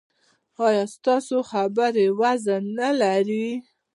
ایا 0.65 0.83
ستاسو 0.95 1.37
خبره 1.51 2.05
وزن 2.19 2.63
نلري؟ 2.77 3.47